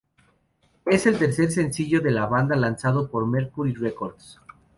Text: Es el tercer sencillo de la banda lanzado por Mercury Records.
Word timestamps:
Es 0.87 1.05
el 1.05 1.19
tercer 1.19 1.51
sencillo 1.51 2.01
de 2.01 2.09
la 2.09 2.25
banda 2.25 2.55
lanzado 2.55 3.11
por 3.11 3.27
Mercury 3.27 3.75
Records. 3.75 4.39